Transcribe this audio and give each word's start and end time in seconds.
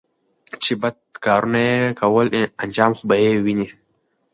چې 0.63 0.71
بد 0.81 0.95
کارونه 1.25 1.59
يې 1.69 1.79
کول 2.01 2.27
انجام 2.63 2.91
خو 2.97 3.03
به 3.09 3.15
یې 3.23 3.31
ویني 3.43 3.67